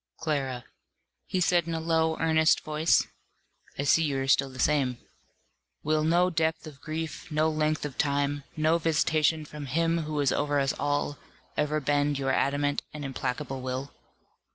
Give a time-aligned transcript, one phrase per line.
[0.17, 0.65] "Clara,"
[1.27, 3.05] he said in a low, earnest voice,
[3.77, 4.97] "I see you are still the same.
[5.83, 10.31] Will no depth of grief, no length of time, no visitation from Him who is
[10.31, 11.19] over us all,
[11.55, 13.93] ever bend your adamant and implacable will?"